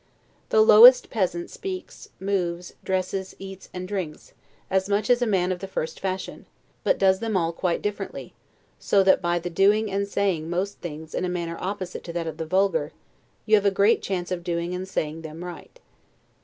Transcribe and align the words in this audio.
The 0.49 0.61
lowest 0.61 1.11
peasant 1.11 1.51
speaks, 1.51 2.09
moves, 2.19 2.73
dresses, 2.83 3.35
eats, 3.37 3.69
and 3.71 3.87
drinks, 3.87 4.33
as 4.67 4.89
much 4.89 5.11
as 5.11 5.21
a 5.21 5.27
man 5.27 5.51
of 5.51 5.59
the 5.59 5.67
first 5.67 5.99
fashion, 5.99 6.47
but 6.83 6.97
does 6.97 7.19
them 7.19 7.37
all 7.37 7.53
quite 7.53 7.83
differently; 7.83 8.33
so 8.79 9.03
that 9.03 9.21
by 9.21 9.37
doing 9.37 9.91
and 9.91 10.07
saying 10.07 10.49
most 10.49 10.79
things 10.79 11.13
in 11.13 11.23
a 11.23 11.29
manner 11.29 11.55
opposite 11.61 12.03
to 12.05 12.13
that 12.13 12.25
of 12.25 12.37
the 12.37 12.47
vulgar, 12.47 12.93
you 13.45 13.53
have 13.53 13.65
a 13.67 13.69
great 13.69 14.01
chance 14.01 14.31
of 14.31 14.43
doing 14.43 14.73
and 14.73 14.87
saying 14.87 15.21
them 15.21 15.45
right. 15.45 15.79